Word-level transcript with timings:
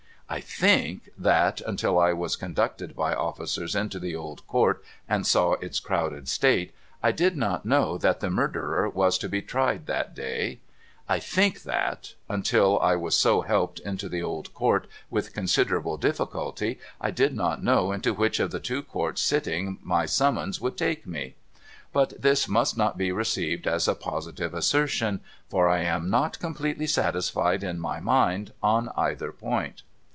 I 0.33 0.39
think 0.39 1.09
that, 1.17 1.59
until 1.59 1.99
I 1.99 2.13
was 2.13 2.37
conducted 2.37 2.95
by 2.95 3.13
officers 3.13 3.75
into 3.75 3.99
the 3.99 4.15
Old 4.15 4.47
Court 4.47 4.81
and 5.09 5.27
saw 5.27 5.55
its 5.55 5.81
crowded 5.81 6.29
state, 6.29 6.73
I 7.03 7.11
did 7.11 7.35
not 7.35 7.65
know 7.65 7.97
that 7.97 8.21
the 8.21 8.29
Murderer 8.29 8.87
was 8.87 9.17
to 9.17 9.27
be 9.27 9.41
tried 9.41 9.87
that 9.87 10.15
day. 10.15 10.61
I 11.09 11.19
iJiitik 11.19 11.63
that, 11.63 12.13
until 12.29 12.79
I 12.79 12.95
was 12.95 13.17
so 13.17 13.43
heli)ed 13.43 13.81
into 13.81 14.07
the 14.07 14.23
Old 14.23 14.53
Court 14.53 14.87
with 15.09 15.33
considerable 15.33 15.97
difficulty, 15.97 16.79
I 17.01 17.11
did 17.11 17.35
not 17.35 17.61
know 17.61 17.91
into 17.91 18.13
which 18.13 18.39
of 18.39 18.51
the 18.51 18.61
two 18.61 18.83
Courts 18.83 19.21
sitting 19.21 19.79
my 19.83 20.05
summons 20.05 20.61
would 20.61 20.77
take 20.77 21.05
me. 21.05 21.35
But 21.91 22.13
this 22.21 22.47
must 22.47 22.77
not 22.77 22.97
be 22.97 23.11
received 23.11 23.67
as 23.67 23.85
a 23.85 23.95
])Ositive 23.95 24.53
assertion, 24.53 25.19
for 25.49 25.67
I 25.67 25.79
am 25.79 26.09
not 26.09 26.39
completely 26.39 26.87
satisfied 26.87 27.65
in 27.65 27.81
my 27.81 27.99
mind 27.99 28.53
on 28.63 28.93
either 28.95 29.33
point.' 29.33 29.81